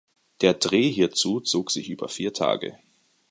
Der 0.41 0.55
Dreh 0.55 0.89
hierzu 0.91 1.41
zog 1.41 1.69
sich 1.69 1.91
über 1.91 2.09
vier 2.09 2.33
Tage. 2.33 2.75